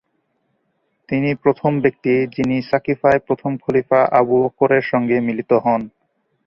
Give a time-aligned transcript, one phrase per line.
[1.09, 5.81] তিনি প্রথম ব্যক্তি যিনি সাকিফায় প্রথম খলিফা আবু বকর এর সঙ্গে মিলিত হন।